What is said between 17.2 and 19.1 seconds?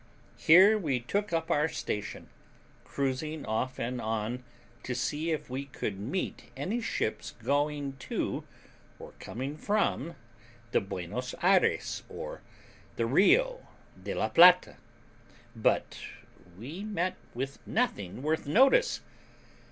with nothing worth notice.